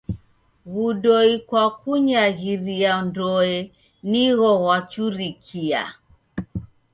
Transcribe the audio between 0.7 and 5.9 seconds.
W'udoi kwa kunyaghiria ndoe nigho ghwachurikia.